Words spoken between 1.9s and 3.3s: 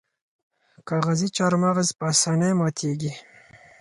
په اسانۍ ماتیږي.